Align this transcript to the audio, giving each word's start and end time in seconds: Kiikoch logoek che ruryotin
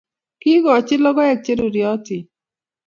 Kiikoch 0.41 0.91
logoek 1.03 1.39
che 1.45 1.51
ruryotin 1.59 2.23